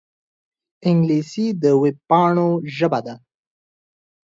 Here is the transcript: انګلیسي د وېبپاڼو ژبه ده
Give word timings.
انګلیسي 0.89 1.45
د 1.61 1.63
وېبپاڼو 1.81 2.49
ژبه 2.75 2.99
ده 3.05 3.15